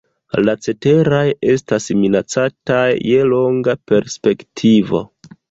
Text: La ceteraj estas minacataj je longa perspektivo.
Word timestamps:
La 0.45 0.53
ceteraj 0.67 1.25
estas 1.55 1.89
minacataj 1.99 2.81
je 3.11 3.21
longa 3.35 3.77
perspektivo. 3.93 5.05